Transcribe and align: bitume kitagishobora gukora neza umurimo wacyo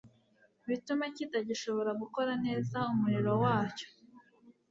bitume 0.67 1.05
kitagishobora 1.15 1.91
gukora 2.01 2.31
neza 2.45 2.77
umurimo 2.91 3.33
wacyo 3.43 3.87